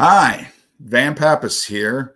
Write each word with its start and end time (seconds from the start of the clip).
Hi, 0.00 0.52
Van 0.78 1.12
Pappas 1.16 1.64
here, 1.64 2.14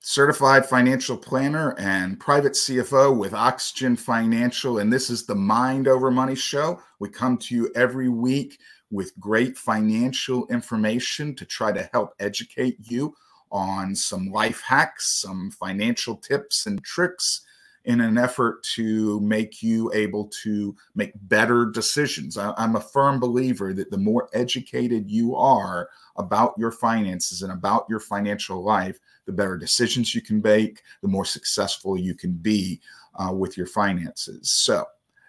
certified 0.00 0.64
financial 0.64 1.14
planner 1.14 1.76
and 1.78 2.18
private 2.18 2.54
CFO 2.54 3.14
with 3.14 3.34
Oxygen 3.34 3.96
Financial. 3.96 4.78
And 4.78 4.90
this 4.90 5.10
is 5.10 5.26
the 5.26 5.34
Mind 5.34 5.88
Over 5.88 6.10
Money 6.10 6.34
Show. 6.34 6.80
We 7.00 7.10
come 7.10 7.36
to 7.36 7.54
you 7.54 7.70
every 7.76 8.08
week 8.08 8.58
with 8.90 9.12
great 9.20 9.58
financial 9.58 10.46
information 10.46 11.34
to 11.34 11.44
try 11.44 11.70
to 11.70 11.86
help 11.92 12.14
educate 12.18 12.78
you 12.80 13.14
on 13.50 13.94
some 13.94 14.32
life 14.32 14.62
hacks, 14.62 15.20
some 15.20 15.50
financial 15.50 16.16
tips 16.16 16.64
and 16.64 16.82
tricks 16.82 17.42
in 17.84 18.00
an 18.00 18.16
effort 18.16 18.62
to 18.62 19.18
make 19.20 19.62
you 19.62 19.90
able 19.92 20.26
to 20.42 20.74
make 20.94 21.12
better 21.22 21.66
decisions. 21.66 22.38
I, 22.38 22.54
am 22.56 22.76
a 22.76 22.80
firm 22.80 23.18
believer 23.18 23.72
that 23.74 23.90
the 23.90 23.98
more 23.98 24.28
educated 24.32 25.10
you 25.10 25.34
are 25.34 25.88
about 26.16 26.54
your 26.56 26.70
finances 26.70 27.42
and 27.42 27.52
about 27.52 27.86
your 27.88 28.00
financial 28.00 28.62
life, 28.62 28.98
the 29.26 29.32
better 29.32 29.56
decisions 29.56 30.14
you 30.14 30.20
can 30.20 30.40
make, 30.42 30.82
the 31.02 31.08
more 31.08 31.24
successful 31.24 31.96
you 31.96 32.14
can 32.14 32.32
be 32.32 32.80
uh, 33.16 33.32
with 33.32 33.56
your 33.56 33.66
finances. 33.66 34.50
So, 34.50 34.84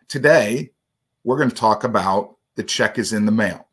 today 0.08 0.72
we're 1.24 1.38
going 1.38 1.50
to 1.50 1.56
talk 1.56 1.84
about 1.84 2.38
the 2.56 2.64
check 2.64 3.00
is 3.00 3.14
in 3.14 3.26
the 3.26 3.32
mail. 3.32 3.68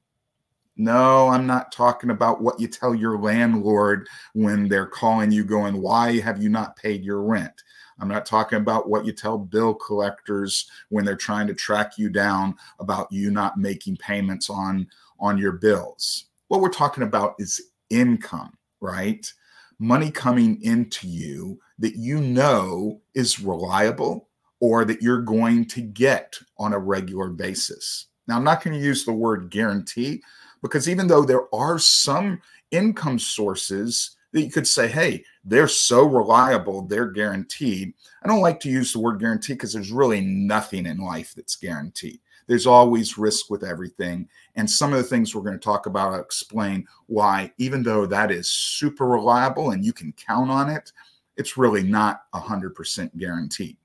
No, 0.77 1.28
I'm 1.28 1.47
not 1.47 1.73
talking 1.73 2.09
about 2.09 2.41
what 2.41 2.59
you 2.59 2.67
tell 2.67 2.95
your 2.95 3.19
landlord 3.19 4.09
when 4.33 4.69
they're 4.69 4.87
calling 4.87 5.31
you, 5.31 5.45
going, 5.45 5.83
Why 5.83 6.20
have 6.20 6.42
you 6.42 6.48
not 6.48 6.77
paid 6.77 7.05
your 7.05 7.23
rent? 7.23 7.53
I'm 8.01 8.09
not 8.09 8.27
talking 8.27 8.59
about 8.59 8.89
what 8.89 9.05
you 9.05 9.13
tell 9.13 9.39
bill 9.39 9.75
collectors 9.75 10.71
when 10.89 11.05
they're 11.05 11.17
trying 11.17 11.47
to 11.49 11.55
track 11.55 11.99
you 11.99 12.09
down 12.09 12.57
about 12.79 13.11
you 13.13 13.31
not 13.31 13.59
making 13.59 13.97
payments 13.99 14.49
on 14.49 14.87
on 15.19 15.37
your 15.37 15.53
bills. 15.53 16.27
What 16.48 16.61
we're 16.61 16.70
talking 16.70 17.03
about 17.03 17.34
is 17.39 17.61
income, 17.91 18.57
right? 18.81 19.31
Money 19.79 20.11
coming 20.11 20.62
into 20.62 21.07
you 21.07 21.59
that 21.79 21.97
you 21.97 22.20
know 22.20 23.01
is 23.15 23.41
reliable 23.41 24.29
or 24.61 24.85
that 24.85 25.03
you're 25.03 25.23
going 25.23 25.64
to 25.67 25.81
get 25.81 26.39
on 26.59 26.73
a 26.73 26.79
regular 26.79 27.29
basis. 27.29 28.07
Now, 28.27 28.37
I'm 28.37 28.45
not 28.45 28.62
going 28.62 28.79
to 28.79 28.85
use 28.85 29.05
the 29.05 29.12
word 29.12 29.51
guarantee 29.51 30.23
because 30.62 30.89
even 30.89 31.07
though 31.07 31.25
there 31.25 31.53
are 31.55 31.79
some 31.79 32.41
income 32.70 33.19
sources 33.19 34.17
that 34.33 34.42
you 34.42 34.50
could 34.50 34.67
say, 34.67 34.89
hey, 34.89 35.25
they're 35.45 35.69
so 35.69 36.05
reliable, 36.05 36.83
they're 36.83 37.11
guaranteed. 37.11 37.95
I 38.23 38.28
don't 38.28 38.41
like 38.41 38.61
to 38.61 38.70
use 38.70 38.92
the 38.92 39.00
word 39.00 39.20
guarantee 39.20 39.55
because 39.55 39.73
there's 39.73 39.92
really 39.92 40.20
nothing 40.20 40.86
in 40.86 40.98
life 40.98 41.33
that's 41.34 41.56
guaranteed. 41.56 42.20
There's 42.47 42.67
always 42.67 43.19
risk 43.19 43.51
with 43.51 43.62
everything. 43.62 44.28
And 44.56 44.69
some 44.69 44.92
of 44.92 44.98
the 44.98 45.05
things 45.05 45.34
we're 45.34 45.42
going 45.42 45.58
to 45.58 45.64
talk 45.64 45.86
about 45.86 46.12
I'll 46.12 46.20
explain 46.20 46.86
why, 47.06 47.53
even 47.58 47.83
though 47.83 48.06
that 48.06 48.31
is 48.31 48.51
super 48.51 49.06
reliable 49.06 49.70
and 49.70 49.84
you 49.84 49.92
can 49.92 50.12
count 50.12 50.51
on 50.51 50.69
it, 50.69 50.92
it's 51.36 51.56
really 51.56 51.83
not 51.83 52.23
100% 52.34 53.17
guaranteed. 53.17 53.77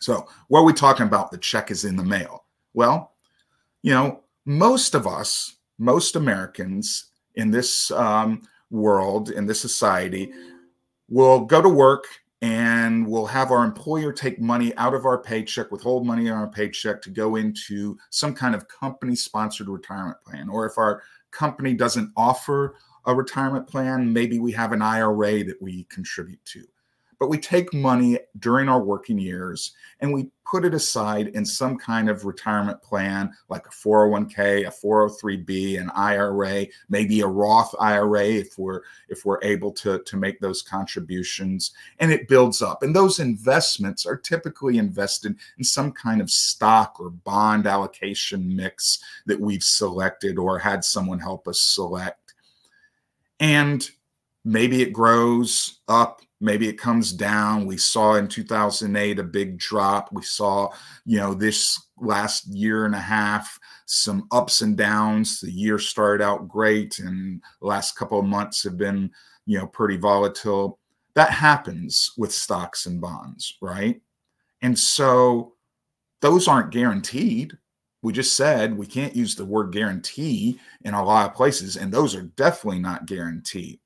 So, 0.00 0.26
what 0.48 0.60
are 0.60 0.64
we 0.64 0.72
talking 0.72 1.06
about? 1.06 1.30
The 1.30 1.38
check 1.38 1.70
is 1.70 1.84
in 1.84 1.94
the 1.94 2.04
mail. 2.04 2.44
Well, 2.74 3.12
you 3.82 3.92
know, 3.92 4.24
most 4.46 4.94
of 4.94 5.06
us, 5.06 5.56
most 5.78 6.16
Americans 6.16 7.10
in 7.36 7.50
this 7.50 7.90
um, 7.92 8.42
world, 8.70 9.30
in 9.30 9.46
this 9.46 9.60
society, 9.60 10.32
will 11.08 11.40
go 11.40 11.60
to 11.60 11.68
work 11.68 12.04
and 12.42 13.06
we'll 13.06 13.26
have 13.26 13.50
our 13.50 13.64
employer 13.64 14.12
take 14.12 14.40
money 14.40 14.74
out 14.76 14.94
of 14.94 15.04
our 15.04 15.18
paycheck, 15.18 15.70
withhold 15.70 16.06
money 16.06 16.30
on 16.30 16.38
our 16.38 16.48
paycheck 16.48 17.02
to 17.02 17.10
go 17.10 17.36
into 17.36 17.98
some 18.08 18.34
kind 18.34 18.54
of 18.54 18.66
company 18.68 19.14
sponsored 19.14 19.68
retirement 19.68 20.16
plan. 20.24 20.48
Or 20.48 20.64
if 20.64 20.78
our 20.78 21.02
company 21.30 21.74
doesn't 21.74 22.10
offer 22.16 22.76
a 23.04 23.14
retirement 23.14 23.66
plan, 23.66 24.12
maybe 24.12 24.38
we 24.38 24.52
have 24.52 24.72
an 24.72 24.80
IRA 24.80 25.44
that 25.44 25.60
we 25.60 25.84
contribute 25.84 26.42
to 26.46 26.64
but 27.20 27.28
we 27.28 27.38
take 27.38 27.72
money 27.74 28.18
during 28.38 28.68
our 28.68 28.82
working 28.82 29.18
years 29.18 29.72
and 30.00 30.12
we 30.12 30.30
put 30.50 30.64
it 30.64 30.74
aside 30.74 31.28
in 31.28 31.44
some 31.44 31.76
kind 31.76 32.08
of 32.08 32.24
retirement 32.24 32.82
plan 32.82 33.30
like 33.50 33.66
a 33.66 33.70
401k 33.70 34.66
a 34.66 34.70
403b 34.70 35.78
an 35.80 35.90
ira 35.90 36.66
maybe 36.88 37.20
a 37.20 37.26
roth 37.26 37.72
ira 37.78 38.24
if 38.24 38.58
we're 38.58 38.80
if 39.10 39.24
we're 39.24 39.38
able 39.42 39.70
to 39.70 40.02
to 40.04 40.16
make 40.16 40.40
those 40.40 40.62
contributions. 40.62 41.72
And 41.98 42.10
it 42.10 42.26
builds 42.26 42.62
up. 42.62 42.82
And 42.82 42.96
those 42.96 43.20
investments 43.20 44.06
are 44.06 44.16
typically 44.16 44.78
invested 44.78 45.36
in 45.58 45.64
some 45.64 45.92
kind 45.92 46.20
of 46.20 46.30
stock 46.30 46.96
or 46.98 47.10
bond 47.10 47.66
allocation 47.66 48.56
mix 48.56 48.98
that 49.26 49.38
we've 49.38 49.62
selected 49.62 50.38
or 50.38 50.58
had 50.58 50.84
someone 50.84 51.18
help 51.18 51.46
us 51.46 51.60
select. 51.60 52.34
And 53.38 53.88
maybe 54.44 54.82
it 54.82 54.92
grows 54.92 55.80
up 55.86 56.22
maybe 56.40 56.68
it 56.68 56.78
comes 56.78 57.12
down. 57.12 57.66
We 57.66 57.76
saw 57.76 58.14
in 58.14 58.26
2008 58.26 59.18
a 59.18 59.22
big 59.22 59.58
drop. 59.58 60.10
We 60.12 60.22
saw 60.22 60.70
you 61.04 61.18
know 61.18 61.34
this 61.34 61.80
last 61.98 62.46
year 62.46 62.86
and 62.86 62.94
a 62.94 63.00
half 63.00 63.58
some 63.86 64.26
ups 64.32 64.62
and 64.62 64.76
downs. 64.76 65.40
The 65.40 65.50
year 65.50 65.78
started 65.78 66.24
out 66.24 66.48
great 66.48 66.98
and 66.98 67.42
the 67.60 67.66
last 67.66 67.96
couple 67.96 68.18
of 68.18 68.24
months 68.24 68.62
have 68.64 68.78
been 68.78 69.10
you 69.46 69.58
know 69.58 69.66
pretty 69.66 69.96
volatile. 69.96 70.78
That 71.14 71.30
happens 71.30 72.12
with 72.16 72.32
stocks 72.32 72.86
and 72.86 73.00
bonds 73.00 73.56
right? 73.60 74.00
And 74.62 74.78
so 74.78 75.54
those 76.20 76.48
aren't 76.48 76.70
guaranteed. 76.70 77.56
We 78.02 78.12
just 78.12 78.36
said 78.36 78.76
we 78.76 78.86
can't 78.86 79.16
use 79.16 79.34
the 79.34 79.44
word 79.44 79.72
guarantee 79.72 80.58
in 80.82 80.94
a 80.94 81.04
lot 81.04 81.28
of 81.28 81.36
places 81.36 81.76
and 81.76 81.92
those 81.92 82.14
are 82.14 82.22
definitely 82.22 82.80
not 82.80 83.06
guaranteed 83.06 83.78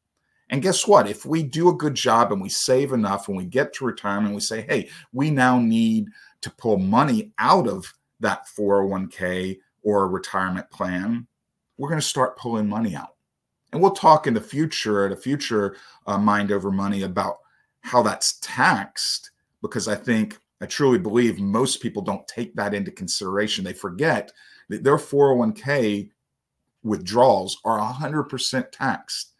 and 0.50 0.62
guess 0.62 0.86
what? 0.86 1.08
If 1.08 1.24
we 1.24 1.42
do 1.42 1.70
a 1.70 1.74
good 1.74 1.94
job 1.94 2.32
and 2.32 2.40
we 2.40 2.48
save 2.48 2.92
enough 2.92 3.28
and 3.28 3.36
we 3.36 3.44
get 3.44 3.72
to 3.74 3.84
retirement, 3.84 4.34
we 4.34 4.40
say, 4.40 4.62
hey, 4.62 4.88
we 5.12 5.30
now 5.30 5.58
need 5.58 6.08
to 6.42 6.50
pull 6.50 6.78
money 6.78 7.32
out 7.38 7.66
of 7.66 7.92
that 8.20 8.46
401k 8.58 9.58
or 9.82 10.08
retirement 10.08 10.70
plan, 10.70 11.26
we're 11.78 11.88
going 11.88 12.00
to 12.00 12.06
start 12.06 12.38
pulling 12.38 12.68
money 12.68 12.94
out. 12.94 13.14
And 13.72 13.82
we'll 13.82 13.92
talk 13.92 14.26
in 14.26 14.34
the 14.34 14.40
future, 14.40 15.06
at 15.06 15.12
a 15.12 15.16
future 15.16 15.76
uh, 16.06 16.18
Mind 16.18 16.52
Over 16.52 16.70
Money, 16.70 17.02
about 17.02 17.38
how 17.80 18.02
that's 18.02 18.38
taxed, 18.40 19.32
because 19.62 19.88
I 19.88 19.94
think, 19.94 20.38
I 20.60 20.66
truly 20.66 20.98
believe 20.98 21.40
most 21.40 21.82
people 21.82 22.00
don't 22.00 22.26
take 22.28 22.54
that 22.54 22.72
into 22.72 22.90
consideration. 22.90 23.64
They 23.64 23.72
forget 23.72 24.30
that 24.68 24.84
their 24.84 24.96
401k 24.96 26.10
withdrawals 26.82 27.58
are 27.64 27.80
100% 27.80 28.70
taxed. 28.70 29.33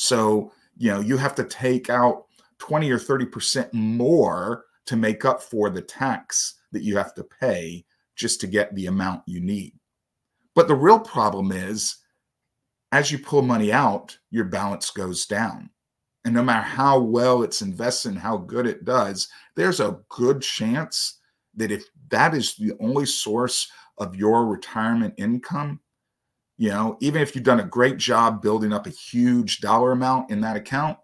So, 0.00 0.52
you 0.76 0.92
know, 0.92 1.00
you 1.00 1.16
have 1.16 1.34
to 1.34 1.44
take 1.44 1.90
out 1.90 2.26
20 2.58 2.88
or 2.88 2.98
30% 3.00 3.72
more 3.72 4.64
to 4.86 4.96
make 4.96 5.24
up 5.24 5.42
for 5.42 5.70
the 5.70 5.82
tax 5.82 6.54
that 6.70 6.84
you 6.84 6.96
have 6.96 7.14
to 7.14 7.24
pay 7.24 7.84
just 8.14 8.40
to 8.40 8.46
get 8.46 8.72
the 8.76 8.86
amount 8.86 9.22
you 9.26 9.40
need. 9.40 9.74
But 10.54 10.68
the 10.68 10.76
real 10.76 11.00
problem 11.00 11.50
is 11.50 11.96
as 12.92 13.10
you 13.10 13.18
pull 13.18 13.42
money 13.42 13.72
out, 13.72 14.16
your 14.30 14.44
balance 14.44 14.92
goes 14.92 15.26
down. 15.26 15.68
And 16.24 16.32
no 16.32 16.44
matter 16.44 16.62
how 16.62 17.00
well 17.00 17.42
it's 17.42 17.60
invested 17.60 18.12
and 18.12 18.20
how 18.20 18.36
good 18.36 18.68
it 18.68 18.84
does, 18.84 19.28
there's 19.56 19.80
a 19.80 19.98
good 20.10 20.42
chance 20.42 21.18
that 21.56 21.72
if 21.72 21.82
that 22.10 22.34
is 22.34 22.54
the 22.54 22.72
only 22.78 23.04
source 23.04 23.68
of 23.98 24.14
your 24.14 24.46
retirement 24.46 25.14
income, 25.16 25.80
you 26.58 26.70
know, 26.70 26.98
even 27.00 27.22
if 27.22 27.34
you've 27.34 27.44
done 27.44 27.60
a 27.60 27.64
great 27.64 27.96
job 27.96 28.42
building 28.42 28.72
up 28.72 28.86
a 28.86 28.90
huge 28.90 29.60
dollar 29.60 29.92
amount 29.92 30.30
in 30.30 30.40
that 30.40 30.56
account, 30.56 30.98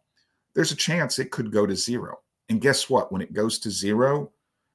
there's 0.55 0.73
a 0.73 0.77
chance 0.77 1.19
it 1.19 1.31
could 1.31 1.53
go 1.53 1.65
to 1.65 1.77
zero. 1.77 2.19
And 2.49 2.61
guess 2.61 2.91
what? 2.91 3.13
When 3.13 3.23
it 3.23 3.33
goes 3.33 3.61
to 3.61 3.71
zero, 3.71 4.33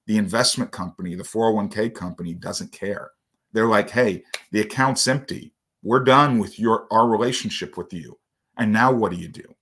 the 0.07 0.17
investment 0.17 0.71
company, 0.71 1.15
the 1.15 1.23
401k 1.23 1.93
company 1.93 2.33
doesn't 2.33 2.71
care. 2.71 3.11
They're 3.51 3.67
like, 3.67 3.89
hey, 3.89 4.23
the 4.51 4.61
account's 4.61 5.07
empty. 5.07 5.53
We're 5.83 6.03
done 6.03 6.39
with 6.39 6.57
your 6.57 6.87
our 6.91 7.07
relationship 7.07 7.77
with 7.77 7.93
you. 7.93 8.17
And 8.57 8.71
now 8.71 8.91
what 8.91 9.11
do 9.11 9.17
you 9.17 9.27
do? 9.27 9.55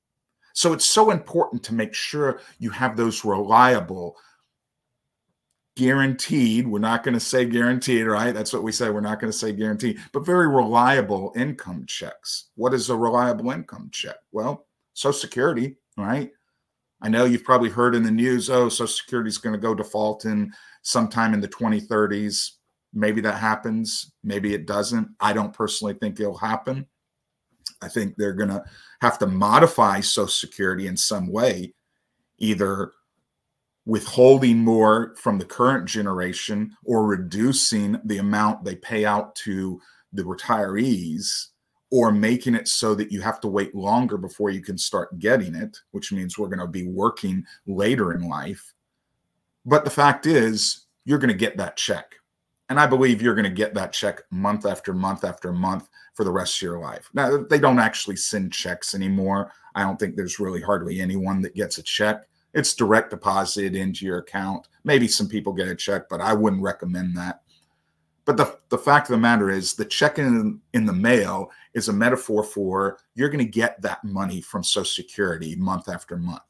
So 0.53 0.73
it's 0.73 0.89
so 0.89 1.11
important 1.11 1.63
to 1.63 1.73
make 1.73 1.93
sure 1.93 2.41
you 2.59 2.69
have 2.71 2.95
those 2.95 3.25
reliable 3.25 4.17
guaranteed. 5.77 6.67
We're 6.67 6.79
not 6.79 7.03
going 7.03 7.13
to 7.13 7.19
say 7.19 7.45
guaranteed 7.45 8.07
right? 8.07 8.33
That's 8.33 8.51
what 8.51 8.63
we 8.63 8.71
say. 8.71 8.89
We're 8.89 9.01
not 9.01 9.19
going 9.19 9.31
to 9.31 9.37
say 9.37 9.51
guaranteed. 9.53 9.99
But 10.11 10.25
very 10.25 10.47
reliable 10.47 11.33
income 11.35 11.85
checks. 11.87 12.49
What 12.55 12.73
is 12.73 12.89
a 12.89 12.95
reliable 12.95 13.51
income 13.51 13.89
check? 13.91 14.17
Well 14.31 14.65
social 14.93 15.19
security 15.19 15.77
right? 15.95 16.31
I 17.01 17.09
know 17.09 17.25
you've 17.25 17.43
probably 17.43 17.69
heard 17.69 17.95
in 17.95 18.03
the 18.03 18.11
news 18.11 18.49
oh 18.49 18.69
social 18.69 18.87
security 18.87 19.29
is 19.29 19.37
going 19.37 19.53
to 19.53 19.61
go 19.61 19.75
default 19.75 20.25
in 20.25 20.51
sometime 20.81 21.33
in 21.33 21.41
the 21.41 21.47
2030s 21.47 22.51
maybe 22.93 23.21
that 23.21 23.37
happens. 23.37 24.11
Maybe 24.23 24.53
it 24.53 24.65
doesn't. 24.65 25.09
I 25.19 25.33
don't 25.33 25.53
personally 25.53 25.93
think 25.93 26.19
it'll 26.19 26.37
happen. 26.37 26.87
I 27.81 27.87
think 27.89 28.15
they're 28.15 28.33
going 28.33 28.49
to 28.49 28.63
have 29.01 29.19
to 29.19 29.27
modify 29.27 29.99
social 29.99 30.27
security 30.27 30.87
in 30.87 30.97
some 30.97 31.31
way 31.31 31.73
either 32.39 32.91
withholding 33.87 34.57
more 34.57 35.15
from 35.15 35.39
the 35.39 35.45
current 35.45 35.85
generation 35.85 36.75
or 36.83 37.05
reducing 37.05 37.97
the 38.03 38.17
amount 38.17 38.65
they 38.65 38.75
pay 38.75 39.05
out 39.05 39.33
to 39.33 39.79
the 40.11 40.23
retirees 40.23 41.47
or 41.89 42.11
making 42.11 42.53
it 42.53 42.67
so 42.67 42.93
that 42.93 43.13
you 43.13 43.21
have 43.21 43.39
to 43.39 43.47
wait 43.47 43.73
longer 43.73 44.17
before 44.17 44.49
you 44.49 44.61
can 44.61 44.77
start 44.77 45.17
getting 45.19 45.55
it, 45.55 45.77
which 45.91 46.11
means 46.11 46.37
we're 46.37 46.49
going 46.49 46.59
to 46.59 46.67
be 46.67 46.85
working 46.85 47.45
later 47.65 48.13
in 48.13 48.27
life. 48.27 48.73
But 49.65 49.85
the 49.85 49.89
fact 49.89 50.25
is, 50.25 50.85
you're 51.05 51.17
going 51.17 51.29
to 51.29 51.33
get 51.33 51.55
that 51.55 51.77
check. 51.77 52.15
And 52.67 52.77
I 52.77 52.87
believe 52.87 53.21
you're 53.21 53.35
going 53.35 53.45
to 53.45 53.49
get 53.49 53.73
that 53.75 53.93
check 53.93 54.19
month 54.29 54.65
after 54.65 54.93
month 54.93 55.23
after 55.23 55.53
month 55.53 55.87
for 56.13 56.25
the 56.25 56.31
rest 56.31 56.57
of 56.57 56.63
your 56.63 56.79
life. 56.79 57.09
Now, 57.13 57.37
they 57.37 57.57
don't 57.57 57.79
actually 57.79 58.17
send 58.17 58.51
checks 58.51 58.93
anymore. 58.93 59.53
I 59.75 59.83
don't 59.83 59.97
think 59.97 60.17
there's 60.17 60.41
really 60.41 60.61
hardly 60.61 60.99
anyone 60.99 61.41
that 61.43 61.55
gets 61.55 61.77
a 61.77 61.83
check. 61.83 62.27
It's 62.57 62.73
direct 62.73 63.11
deposit 63.11 63.75
into 63.75 64.03
your 64.03 64.17
account. 64.17 64.67
Maybe 64.83 65.07
some 65.07 65.27
people 65.27 65.53
get 65.53 65.67
a 65.67 65.75
check, 65.75 66.09
but 66.09 66.21
I 66.21 66.33
wouldn't 66.33 66.63
recommend 66.63 67.15
that. 67.15 67.43
But 68.25 68.35
the, 68.35 68.57
the 68.69 68.79
fact 68.79 69.07
of 69.07 69.11
the 69.11 69.19
matter 69.19 69.51
is, 69.51 69.75
the 69.75 69.85
check 69.85 70.17
in, 70.17 70.59
in 70.73 70.87
the 70.87 70.91
mail 70.91 71.51
is 71.75 71.87
a 71.87 71.93
metaphor 71.93 72.43
for 72.43 72.97
you're 73.13 73.29
going 73.29 73.45
to 73.45 73.51
get 73.51 73.79
that 73.83 74.03
money 74.03 74.41
from 74.41 74.63
Social 74.63 74.85
Security 74.85 75.55
month 75.55 75.87
after 75.87 76.17
month. 76.17 76.41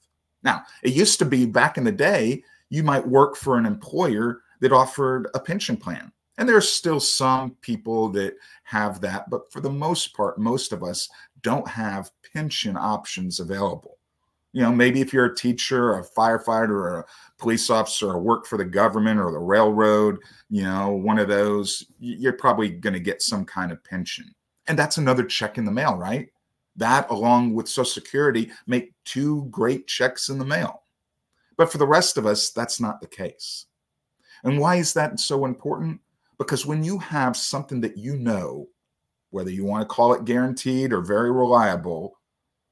Now, 0.44 0.64
it 0.82 0.94
used 0.94 1.20
to 1.20 1.26
be 1.26 1.46
back 1.46 1.78
in 1.78 1.84
the 1.84 1.92
day, 1.92 2.42
you 2.70 2.84
might 2.84 3.06
work 3.06 3.36
for 3.36 3.58
an 3.58 3.66
employer 3.66 4.44
that 4.62 4.72
offered 4.72 5.28
a 5.34 5.42
pension 5.42 5.76
plan. 5.76 6.10
And 6.38 6.48
there's 6.48 6.70
still 6.70 7.02
some 7.02 7.58
people 7.60 8.08
that 8.12 8.36
have 8.64 9.02
that, 9.02 9.30
but 9.30 9.52
for 9.52 9.60
the 9.60 9.70
most 9.70 10.16
part, 10.16 10.40
most 10.40 10.72
of 10.72 10.84
us 10.84 11.10
don't 11.42 11.68
have 11.68 12.12
pension 12.34 12.78
options 12.78 13.42
available 13.42 13.97
you 14.54 14.62
know, 14.62 14.72
maybe 14.72 15.02
if 15.02 15.14
you're 15.14 15.26
a 15.26 15.36
teacher, 15.36 16.00
a 16.00 16.04
firefighter, 16.04 16.70
or 16.70 17.00
a 17.00 17.06
police 17.38 17.70
officer, 17.70 18.10
or 18.10 18.20
work 18.20 18.46
for 18.46 18.58
the 18.58 18.66
government 18.66 19.20
or 19.20 19.32
the 19.32 19.40
railroad, 19.40 20.18
you 20.50 20.64
know, 20.64 20.92
one 20.92 21.20
of 21.20 21.28
those, 21.28 21.86
you're 22.00 22.34
probably 22.34 22.70
going 22.70 22.94
to 22.94 23.00
get 23.00 23.22
some 23.22 23.46
kind 23.46 23.72
of 23.72 23.84
pension. 23.84 24.34
And 24.68 24.78
that's 24.78 24.98
another 24.98 25.24
check 25.24 25.58
in 25.58 25.66
the 25.66 25.72
mail, 25.72 25.96
right? 25.96 26.30
That, 26.76 27.10
along 27.10 27.54
with 27.54 27.68
Social 27.68 27.86
Security, 27.86 28.52
make 28.68 28.94
two 29.06 29.46
great 29.52 29.88
checks 29.88 30.30
in 30.30 30.38
the 30.38 30.46
mail. 30.46 30.84
But 31.58 31.72
for 31.72 31.78
the 31.80 31.88
rest 31.88 32.18
of 32.18 32.26
us, 32.26 32.52
that's 32.52 32.80
not 32.80 33.02
the 33.02 33.08
case. 33.08 33.66
And 34.44 34.60
why 34.60 34.76
is 34.76 34.94
that 34.94 35.20
so 35.20 35.46
important? 35.46 36.00
Because 36.38 36.66
when 36.66 36.84
you 36.84 37.00
have 37.00 37.36
something 37.36 37.82
that 37.82 37.98
you 37.98 38.16
know, 38.16 38.68
whether 39.32 39.50
you 39.50 39.66
want 39.66 39.82
to 39.82 39.94
call 39.94 40.14
it 40.14 40.26
guaranteed 40.26 40.94
or 40.94 41.02
very 41.02 41.32
reliable, 41.32 42.18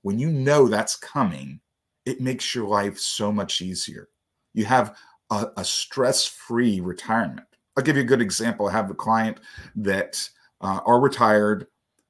when 0.04 0.20
you 0.20 0.30
know 0.30 0.68
that's 0.68 0.96
coming, 0.96 1.60
it 2.06 2.22
makes 2.22 2.54
your 2.54 2.68
life 2.68 3.00
so 3.00 3.32
much 3.32 3.62
easier. 3.62 4.10
You 4.54 4.66
have 4.66 4.98
a, 5.32 5.48
a 5.58 5.66
stress 5.66 6.26
free 6.26 6.80
retirement. 6.80 7.48
I'll 7.76 7.84
give 7.84 7.98
you 7.98 8.04
a 8.04 8.06
good 8.06 8.22
example. 8.22 8.68
I 8.68 8.72
have 8.72 8.90
a 8.90 8.96
client 8.96 9.40
that 9.76 10.30
uh, 10.62 10.80
are 10.86 11.00
retired. 11.00 11.68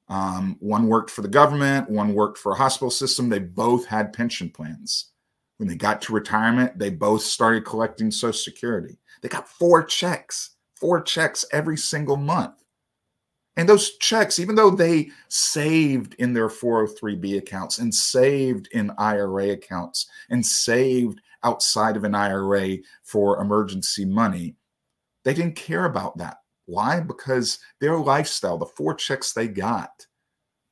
Um, 0.07 0.57
one 0.59 0.87
worked 0.87 1.09
for 1.09 1.23
the 1.23 1.27
government, 1.27 1.89
one 1.89 2.13
worked 2.13 2.37
for 2.37 2.51
a 2.51 2.57
hospital 2.57 2.91
system. 2.91 3.29
They 3.29 3.39
both 3.39 3.87
had 3.87 4.13
pension 4.13 4.49
plans. 4.51 5.11
When 5.57 5.67
they 5.67 5.75
got 5.75 6.01
to 6.03 6.13
retirement, 6.13 6.77
they 6.77 6.89
both 6.89 7.21
started 7.21 7.65
collecting 7.65 8.11
Social 8.11 8.33
Security. 8.33 8.99
They 9.21 9.29
got 9.29 9.47
four 9.47 9.83
checks, 9.83 10.51
four 10.75 11.01
checks 11.01 11.45
every 11.51 11.77
single 11.77 12.17
month. 12.17 12.64
And 13.57 13.69
those 13.69 13.97
checks, 13.97 14.37
even 14.39 14.55
though 14.55 14.69
they 14.69 15.11
saved 15.29 16.15
in 16.15 16.33
their 16.33 16.49
403b 16.49 17.37
accounts 17.37 17.79
and 17.79 17.93
saved 17.93 18.67
in 18.73 18.91
IRA 18.97 19.51
accounts 19.51 20.07
and 20.29 20.45
saved 20.45 21.21
outside 21.43 21.95
of 21.95 22.03
an 22.03 22.15
IRA 22.15 22.77
for 23.03 23.41
emergency 23.41 24.03
money, 24.03 24.55
they 25.23 25.33
didn't 25.33 25.55
care 25.55 25.85
about 25.85 26.17
that. 26.17 26.37
Why? 26.65 26.99
Because 26.99 27.59
their 27.79 27.97
lifestyle, 27.97 28.57
the 28.57 28.65
four 28.65 28.93
checks 28.93 29.31
they 29.31 29.47
got, 29.47 30.05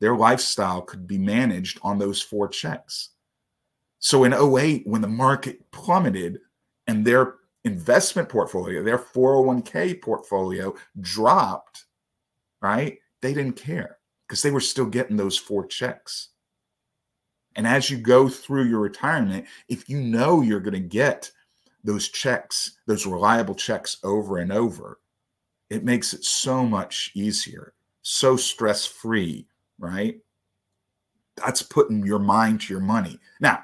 their 0.01 0.15
lifestyle 0.17 0.81
could 0.81 1.07
be 1.07 1.17
managed 1.17 1.79
on 1.83 1.97
those 1.97 2.21
four 2.21 2.47
checks. 2.47 3.11
So 3.99 4.25
in 4.25 4.33
08, 4.33 4.85
when 4.85 5.01
the 5.01 5.07
market 5.07 5.71
plummeted 5.71 6.39
and 6.87 7.05
their 7.05 7.35
investment 7.63 8.27
portfolio, 8.27 8.83
their 8.83 8.97
401k 8.97 10.01
portfolio 10.01 10.75
dropped, 10.99 11.85
right? 12.63 12.97
They 13.21 13.33
didn't 13.33 13.57
care 13.57 13.97
because 14.25 14.41
they 14.41 14.49
were 14.49 14.61
still 14.61 14.85
getting 14.85 15.17
those 15.17 15.37
four 15.37 15.67
checks. 15.67 16.29
And 17.55 17.67
as 17.67 17.91
you 17.91 17.97
go 17.97 18.27
through 18.29 18.63
your 18.63 18.79
retirement, 18.79 19.45
if 19.67 19.87
you 19.87 19.99
know 19.99 20.41
you're 20.41 20.59
going 20.59 20.73
to 20.73 20.79
get 20.79 21.29
those 21.83 22.09
checks, 22.09 22.79
those 22.87 23.05
reliable 23.05 23.53
checks 23.53 23.97
over 24.03 24.37
and 24.37 24.51
over, 24.51 24.99
it 25.69 25.83
makes 25.83 26.13
it 26.13 26.23
so 26.23 26.65
much 26.65 27.11
easier, 27.13 27.73
so 28.01 28.35
stress 28.35 28.85
free, 28.85 29.45
right? 29.77 30.19
That's 31.35 31.61
putting 31.61 32.05
your 32.05 32.19
mind 32.19 32.61
to 32.61 32.73
your 32.73 32.81
money. 32.81 33.19
Now, 33.39 33.63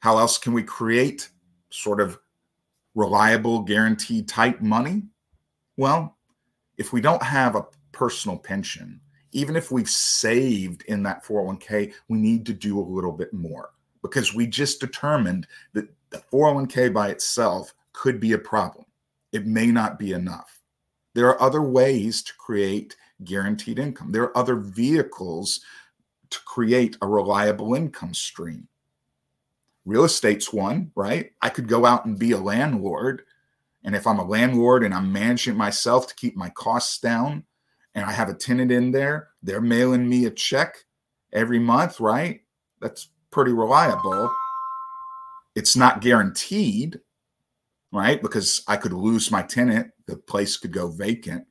how 0.00 0.18
else 0.18 0.38
can 0.38 0.52
we 0.52 0.62
create 0.62 1.28
sort 1.70 2.00
of 2.00 2.18
reliable, 2.94 3.60
guaranteed 3.62 4.28
type 4.28 4.60
money? 4.60 5.02
Well, 5.76 6.16
if 6.78 6.92
we 6.92 7.00
don't 7.00 7.22
have 7.22 7.54
a 7.54 7.66
personal 7.94 8.36
pension, 8.36 9.00
even 9.32 9.56
if 9.56 9.70
we've 9.70 9.88
saved 9.88 10.82
in 10.88 11.02
that 11.04 11.24
401k, 11.24 11.92
we 12.08 12.18
need 12.18 12.44
to 12.46 12.52
do 12.52 12.78
a 12.78 12.80
little 12.80 13.12
bit 13.12 13.32
more 13.32 13.70
because 14.02 14.34
we 14.34 14.46
just 14.46 14.80
determined 14.80 15.46
that 15.72 15.88
the 16.10 16.22
401k 16.32 16.92
by 16.92 17.08
itself 17.08 17.72
could 17.92 18.20
be 18.20 18.32
a 18.32 18.38
problem. 18.38 18.84
It 19.32 19.46
may 19.46 19.66
not 19.66 19.98
be 19.98 20.12
enough. 20.12 20.60
There 21.14 21.28
are 21.28 21.40
other 21.40 21.62
ways 21.62 22.22
to 22.22 22.34
create 22.34 22.96
guaranteed 23.24 23.78
income. 23.78 24.12
There 24.12 24.24
are 24.24 24.36
other 24.36 24.56
vehicles 24.56 25.60
to 26.30 26.38
create 26.44 26.96
a 27.00 27.06
reliable 27.06 27.74
income 27.74 28.14
stream. 28.14 28.68
Real 29.84 30.04
estate's 30.04 30.52
one, 30.52 30.90
right? 30.94 31.32
I 31.42 31.48
could 31.48 31.68
go 31.68 31.84
out 31.86 32.04
and 32.04 32.18
be 32.18 32.32
a 32.32 32.38
landlord. 32.38 33.22
And 33.84 33.94
if 33.94 34.06
I'm 34.06 34.18
a 34.18 34.26
landlord 34.26 34.82
and 34.82 34.94
I'm 34.94 35.12
managing 35.12 35.56
myself 35.56 36.06
to 36.08 36.14
keep 36.14 36.36
my 36.36 36.48
costs 36.50 36.98
down, 36.98 37.44
and 37.94 38.04
I 38.04 38.12
have 38.12 38.28
a 38.28 38.34
tenant 38.34 38.72
in 38.72 38.90
there, 38.90 39.28
they're 39.42 39.60
mailing 39.60 40.08
me 40.08 40.26
a 40.26 40.30
check 40.30 40.76
every 41.32 41.58
month, 41.58 42.00
right? 42.00 42.40
That's 42.80 43.08
pretty 43.30 43.52
reliable. 43.52 44.30
It's 45.54 45.76
not 45.76 46.00
guaranteed, 46.00 47.00
right? 47.92 48.20
Because 48.20 48.62
I 48.66 48.76
could 48.76 48.92
lose 48.92 49.30
my 49.30 49.42
tenant, 49.42 49.90
the 50.06 50.16
place 50.16 50.56
could 50.56 50.72
go 50.72 50.88
vacant. 50.88 51.46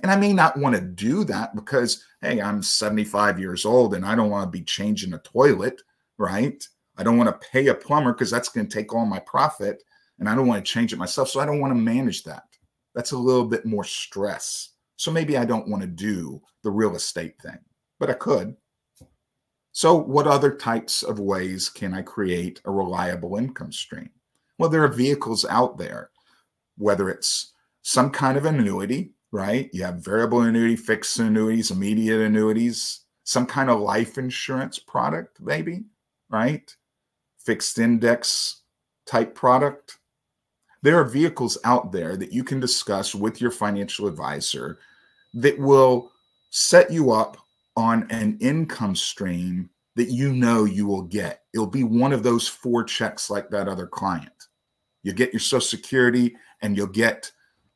And 0.00 0.12
I 0.12 0.16
may 0.16 0.32
not 0.32 0.56
want 0.56 0.76
to 0.76 0.80
do 0.80 1.24
that 1.24 1.56
because, 1.56 2.04
hey, 2.22 2.40
I'm 2.40 2.62
75 2.62 3.40
years 3.40 3.64
old 3.64 3.94
and 3.94 4.04
I 4.04 4.14
don't 4.14 4.30
want 4.30 4.46
to 4.46 4.58
be 4.58 4.64
changing 4.64 5.12
a 5.14 5.18
toilet, 5.18 5.82
right? 6.18 6.62
I 6.96 7.02
don't 7.02 7.18
want 7.18 7.28
to 7.28 7.48
pay 7.48 7.66
a 7.68 7.74
plumber 7.74 8.12
because 8.12 8.30
that's 8.30 8.48
going 8.48 8.68
to 8.68 8.72
take 8.72 8.94
all 8.94 9.06
my 9.06 9.18
profit 9.20 9.82
and 10.18 10.28
I 10.28 10.34
don't 10.34 10.46
want 10.46 10.64
to 10.64 10.72
change 10.72 10.92
it 10.92 10.98
myself. 10.98 11.28
So 11.28 11.40
I 11.40 11.46
don't 11.46 11.60
want 11.60 11.72
to 11.72 11.80
manage 11.80 12.22
that. 12.24 12.44
That's 12.94 13.12
a 13.12 13.18
little 13.18 13.44
bit 13.44 13.64
more 13.64 13.84
stress. 13.84 14.70
So 14.98 15.12
maybe 15.12 15.38
I 15.38 15.44
don't 15.44 15.68
want 15.68 15.80
to 15.82 15.88
do 15.88 16.42
the 16.64 16.70
real 16.70 16.96
estate 16.96 17.40
thing, 17.40 17.58
but 18.00 18.10
I 18.10 18.14
could. 18.14 18.56
So, 19.70 19.94
what 19.94 20.26
other 20.26 20.56
types 20.56 21.04
of 21.04 21.20
ways 21.20 21.68
can 21.68 21.94
I 21.94 22.02
create 22.02 22.60
a 22.64 22.72
reliable 22.72 23.36
income 23.36 23.70
stream? 23.70 24.10
Well, 24.58 24.68
there 24.68 24.82
are 24.82 24.88
vehicles 24.88 25.44
out 25.44 25.78
there, 25.78 26.10
whether 26.76 27.08
it's 27.08 27.52
some 27.82 28.10
kind 28.10 28.36
of 28.36 28.44
annuity, 28.44 29.12
right? 29.30 29.70
You 29.72 29.84
have 29.84 30.04
variable 30.04 30.42
annuity, 30.42 30.74
fixed 30.74 31.16
annuities, 31.20 31.70
immediate 31.70 32.20
annuities, 32.20 33.04
some 33.22 33.46
kind 33.46 33.70
of 33.70 33.78
life 33.78 34.18
insurance 34.18 34.80
product, 34.80 35.40
maybe, 35.40 35.84
right? 36.28 36.74
Fixed 37.38 37.78
index 37.78 38.62
type 39.06 39.32
product. 39.36 39.98
There 40.82 40.98
are 40.98 41.04
vehicles 41.04 41.56
out 41.62 41.92
there 41.92 42.16
that 42.16 42.32
you 42.32 42.42
can 42.42 42.58
discuss 42.58 43.14
with 43.14 43.40
your 43.40 43.52
financial 43.52 44.08
advisor 44.08 44.80
that 45.34 45.58
will 45.58 46.10
set 46.50 46.90
you 46.90 47.12
up 47.12 47.36
on 47.76 48.06
an 48.10 48.38
income 48.40 48.96
stream 48.96 49.70
that 49.94 50.10
you 50.10 50.32
know 50.32 50.64
you 50.64 50.86
will 50.86 51.02
get. 51.02 51.42
It'll 51.52 51.66
be 51.66 51.84
one 51.84 52.12
of 52.12 52.22
those 52.22 52.46
four 52.46 52.84
checks 52.84 53.30
like 53.30 53.50
that 53.50 53.68
other 53.68 53.86
client. 53.86 54.32
You'll 55.02 55.16
get 55.16 55.32
your 55.32 55.40
Social 55.40 55.60
Security 55.60 56.36
and 56.62 56.76
you'll 56.76 56.86
get 56.86 57.30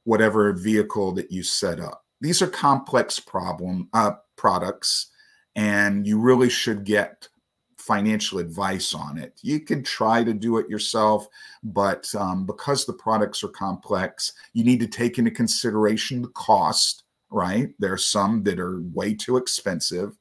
whatever 0.04 0.52
vehicle 0.52 1.12
that 1.12 1.30
you 1.30 1.42
set 1.42 1.80
up. 1.80 2.04
These 2.20 2.42
are 2.42 2.46
complex 2.48 3.18
problem 3.18 3.88
uh, 3.92 4.12
products, 4.36 5.10
and 5.56 6.06
you 6.06 6.18
really 6.18 6.48
should 6.48 6.84
get 6.84 7.28
financial 7.76 8.38
advice 8.38 8.94
on 8.94 9.18
it. 9.18 9.38
You 9.42 9.60
can 9.60 9.82
try 9.82 10.22
to 10.22 10.32
do 10.32 10.58
it 10.58 10.68
yourself, 10.68 11.26
but 11.64 12.12
um, 12.14 12.46
because 12.46 12.86
the 12.86 12.92
products 12.92 13.42
are 13.42 13.48
complex, 13.48 14.32
you 14.52 14.62
need 14.62 14.78
to 14.80 14.86
take 14.86 15.18
into 15.18 15.32
consideration 15.32 16.22
the 16.22 16.28
cost 16.28 17.02
right? 17.32 17.74
There 17.78 17.92
are 17.92 17.98
some 17.98 18.42
that 18.44 18.60
are 18.60 18.80
way 18.92 19.14
too 19.14 19.36
expensive. 19.36 20.16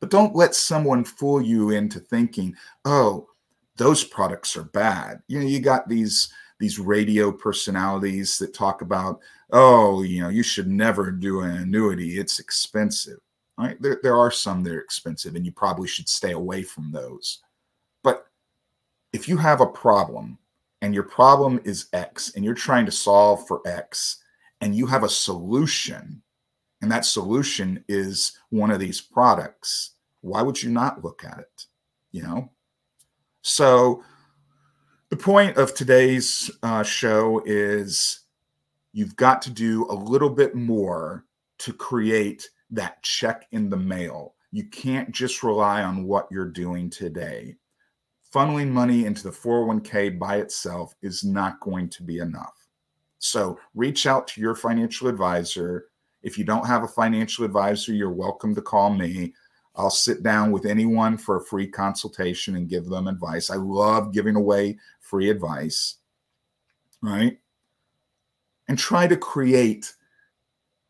But 0.00 0.10
don't 0.10 0.34
let 0.34 0.54
someone 0.54 1.04
fool 1.04 1.40
you 1.40 1.70
into 1.70 2.00
thinking, 2.00 2.56
oh, 2.84 3.28
those 3.76 4.02
products 4.02 4.56
are 4.56 4.64
bad. 4.64 5.22
You 5.28 5.38
know, 5.38 5.46
you 5.46 5.60
got 5.60 5.88
these 5.88 6.32
these 6.58 6.78
radio 6.78 7.32
personalities 7.32 8.38
that 8.38 8.54
talk 8.54 8.82
about, 8.82 9.20
oh, 9.50 10.02
you 10.02 10.22
know, 10.22 10.28
you 10.28 10.44
should 10.44 10.68
never 10.68 11.10
do 11.10 11.40
an 11.40 11.56
annuity. 11.56 12.18
It's 12.18 12.38
expensive. 12.38 13.18
Right? 13.58 13.80
There, 13.82 13.98
there 14.02 14.16
are 14.16 14.30
some 14.30 14.62
that 14.64 14.72
are 14.72 14.80
expensive, 14.80 15.34
and 15.34 15.44
you 15.44 15.52
probably 15.52 15.88
should 15.88 16.08
stay 16.08 16.32
away 16.32 16.62
from 16.62 16.90
those. 16.90 17.40
But 18.02 18.26
if 19.12 19.28
you 19.28 19.36
have 19.36 19.60
a 19.60 19.66
problem 19.66 20.38
and 20.80 20.94
your 20.94 21.04
problem 21.04 21.60
is 21.64 21.88
X 21.92 22.32
and 22.34 22.44
you're 22.44 22.54
trying 22.54 22.86
to 22.86 22.92
solve 22.92 23.46
for 23.46 23.60
X 23.66 24.21
and 24.62 24.76
you 24.76 24.86
have 24.86 25.02
a 25.02 25.08
solution, 25.08 26.22
and 26.80 26.90
that 26.90 27.04
solution 27.04 27.84
is 27.88 28.38
one 28.50 28.70
of 28.70 28.78
these 28.78 29.00
products, 29.00 29.96
why 30.20 30.40
would 30.40 30.62
you 30.62 30.70
not 30.70 31.04
look 31.04 31.24
at 31.24 31.40
it? 31.40 31.66
You 32.12 32.22
know? 32.22 32.50
So, 33.42 34.04
the 35.10 35.16
point 35.16 35.56
of 35.56 35.74
today's 35.74 36.48
uh, 36.62 36.84
show 36.84 37.42
is 37.44 38.20
you've 38.92 39.16
got 39.16 39.42
to 39.42 39.50
do 39.50 39.84
a 39.90 39.94
little 39.94 40.30
bit 40.30 40.54
more 40.54 41.26
to 41.58 41.72
create 41.72 42.48
that 42.70 43.02
check 43.02 43.46
in 43.50 43.68
the 43.68 43.76
mail. 43.76 44.36
You 44.52 44.64
can't 44.68 45.10
just 45.10 45.42
rely 45.42 45.82
on 45.82 46.04
what 46.04 46.28
you're 46.30 46.46
doing 46.46 46.88
today. 46.88 47.56
Funneling 48.32 48.68
money 48.68 49.06
into 49.06 49.24
the 49.24 49.30
401k 49.30 50.20
by 50.20 50.36
itself 50.36 50.94
is 51.02 51.24
not 51.24 51.60
going 51.60 51.88
to 51.90 52.02
be 52.04 52.18
enough. 52.18 52.61
So 53.22 53.60
reach 53.74 54.06
out 54.06 54.26
to 54.28 54.40
your 54.40 54.56
financial 54.56 55.06
advisor. 55.06 55.86
If 56.24 56.36
you 56.36 56.44
don't 56.44 56.66
have 56.66 56.82
a 56.82 56.88
financial 56.88 57.44
advisor, 57.44 57.92
you're 57.92 58.10
welcome 58.10 58.52
to 58.56 58.60
call 58.60 58.90
me. 58.90 59.32
I'll 59.76 59.90
sit 59.90 60.24
down 60.24 60.50
with 60.50 60.66
anyone 60.66 61.16
for 61.16 61.36
a 61.36 61.44
free 61.44 61.68
consultation 61.68 62.56
and 62.56 62.68
give 62.68 62.86
them 62.86 63.06
advice. 63.06 63.48
I 63.48 63.54
love 63.54 64.12
giving 64.12 64.34
away 64.34 64.76
free 65.00 65.30
advice, 65.30 65.98
right? 67.00 67.38
And 68.66 68.76
try 68.76 69.06
to 69.06 69.16
create 69.16 69.94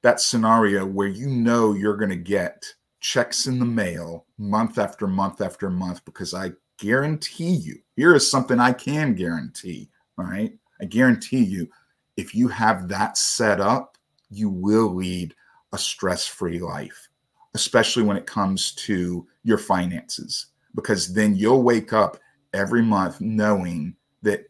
that 0.01 0.19
scenario 0.19 0.87
where 0.87 1.09
you 1.09 1.27
know 1.29 1.75
you're 1.75 1.99
going 1.99 2.11
to 2.11 2.17
get 2.17 2.65
checks 3.01 3.47
in 3.47 3.59
the 3.59 3.67
mail 3.67 4.25
month 4.39 4.79
after 4.79 5.07
month 5.07 5.43
after 5.43 5.69
month 5.69 6.03
because 6.07 6.33
I 6.33 6.53
guarantee 6.79 7.53
you, 7.53 7.77
here 7.95 8.15
is 8.15 8.29
something 8.29 8.59
I 8.59 8.73
can 8.73 9.15
guarantee, 9.15 9.91
all 10.17 10.25
right? 10.25 10.53
I 10.81 10.87
guarantee 10.87 11.45
you, 11.45 11.69
if 12.17 12.35
you 12.35 12.49
have 12.49 12.89
that 12.89 13.17
set 13.17 13.61
up, 13.61 13.97
you 14.31 14.49
will 14.49 14.95
lead 14.95 15.35
a 15.73 15.79
stress 15.79 16.27
free 16.27 16.59
life, 16.59 17.09
especially 17.55 18.03
when 18.03 18.17
it 18.17 18.27
comes 18.27 18.73
to 18.73 19.27
your 19.43 19.59
finances, 19.59 20.47
because 20.75 21.13
then 21.13 21.35
you'll 21.35 21.63
wake 21.63 21.93
up 21.93 22.19
every 22.53 22.83
month 22.83 23.21
knowing 23.21 23.95
that 24.23 24.45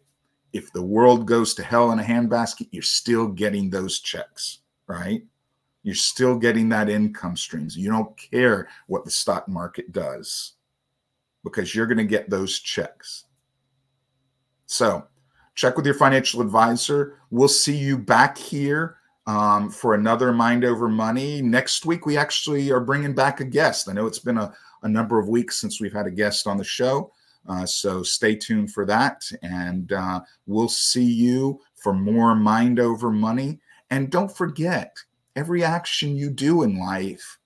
if 0.53 0.73
the 0.73 0.83
world 0.83 1.27
goes 1.27 1.55
to 1.55 1.63
hell 1.63 1.93
in 1.93 1.99
a 1.99 2.03
handbasket, 2.03 2.69
you're 2.73 2.83
still 2.83 3.27
getting 3.29 3.71
those 3.71 4.01
checks, 4.01 4.61
right? 4.87 5.23
You're 5.83 5.95
still 5.95 6.37
getting 6.37 6.69
that 6.69 6.89
income 6.89 7.37
streams. 7.37 7.77
You 7.77 7.91
don't 7.91 8.17
care 8.17 8.69
what 8.87 9.05
the 9.05 9.11
stock 9.11 9.49
market 9.49 9.93
does 9.93 10.55
because 11.43 11.75
you're 11.75 11.87
going 11.87 11.99
to 11.99 12.05
get 12.05 12.31
those 12.31 12.61
checks. 12.61 13.25
So, 14.67 15.07
check 15.55 15.77
with 15.77 15.87
your 15.87 15.95
financial 15.95 16.41
advisor. 16.41 17.19
We'll 17.31 17.49
see 17.49 17.77
you 17.77 17.99
back 17.99 18.39
here 18.39 18.97
um, 19.27 19.71
for 19.71 19.95
another 19.95 20.33
Mind 20.33 20.65
Over 20.65 20.89
Money. 20.89 21.43
Next 21.43 21.87
week, 21.87 22.07
we 22.07 22.17
actually 22.17 22.71
are 22.71 22.81
bringing 22.81 23.15
back 23.15 23.41
a 23.41 23.45
guest. 23.45 23.89
I 23.89 23.93
know 23.93 24.07
it's 24.07 24.19
been 24.19 24.39
a, 24.39 24.53
a 24.83 24.89
number 24.89 25.19
of 25.19 25.29
weeks 25.29 25.61
since 25.61 25.81
we've 25.81 25.93
had 25.93 26.07
a 26.07 26.11
guest 26.11 26.47
on 26.47 26.57
the 26.57 26.65
show. 26.65 27.13
Uh, 27.49 27.67
so 27.67 28.03
stay 28.03 28.35
tuned 28.35 28.73
for 28.73 28.87
that. 28.87 29.23
And 29.43 29.93
uh, 29.93 30.21
we'll 30.47 30.69
see 30.69 31.05
you 31.05 31.61
for 31.77 31.93
more 31.93 32.35
Mind 32.35 32.79
Over 32.79 33.11
Money. 33.11 33.61
And 33.91 34.11
don't 34.11 34.35
forget, 34.35 34.97
every 35.37 35.65
action 35.65 36.17
you 36.17 36.31
do 36.31 36.63
in 36.63 36.79
life, 36.79 37.39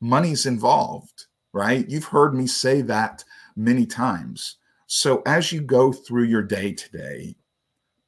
money's 0.00 0.46
involved, 0.46 1.26
right? 1.52 1.88
You've 1.88 2.04
heard 2.04 2.34
me 2.34 2.46
say 2.46 2.80
that 2.82 3.24
many 3.56 3.86
times. 3.86 4.56
So 4.86 5.22
as 5.26 5.52
you 5.52 5.60
go 5.60 5.92
through 5.92 6.24
your 6.24 6.42
day 6.42 6.72
today, 6.72 7.36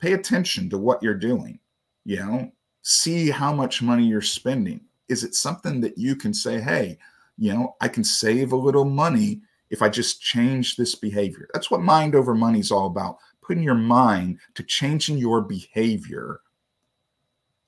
pay 0.02 0.12
attention 0.14 0.68
to 0.68 0.76
what 0.76 1.02
you're 1.02 1.14
doing. 1.14 1.60
You 2.04 2.16
know, 2.16 2.52
see 2.82 3.30
how 3.30 3.54
much 3.54 3.80
money 3.80 4.04
you're 4.04 4.20
spending. 4.20 4.80
Is 5.08 5.22
it 5.22 5.34
something 5.34 5.80
that 5.80 5.96
you 5.96 6.16
can 6.16 6.34
say, 6.34 6.60
hey, 6.60 6.98
you 7.38 7.54
know, 7.54 7.76
I 7.80 7.88
can 7.88 8.02
save 8.02 8.52
a 8.52 8.56
little 8.56 8.84
money 8.84 9.40
if 9.70 9.80
I 9.80 9.88
just 9.88 10.20
change 10.20 10.76
this 10.76 10.96
behavior? 10.96 11.48
That's 11.54 11.70
what 11.70 11.82
mind 11.82 12.16
over 12.16 12.34
money 12.34 12.58
is 12.58 12.72
all 12.72 12.86
about. 12.86 13.18
Putting 13.40 13.62
your 13.62 13.74
mind 13.74 14.38
to 14.54 14.64
changing 14.64 15.18
your 15.18 15.40
behavior 15.40 16.40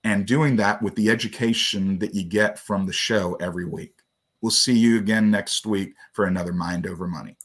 and 0.03 0.27
doing 0.27 0.57
that 0.57 0.83
with 0.83 0.97
the 0.97 1.11
education 1.11 1.99
that 2.01 2.15
you 2.15 2.25
get 2.25 2.59
from 2.59 2.85
the 2.85 2.93
show 2.93 3.35
every 3.37 3.65
week. 3.65 3.95
We'll 4.41 4.51
see 4.51 4.77
you 4.77 4.99
again 4.99 5.31
next 5.31 5.67
week 5.67 5.95
for 6.13 6.27
another 6.27 6.53
Mind 6.53 6.87
Over 6.87 7.07
Money. 7.07 7.37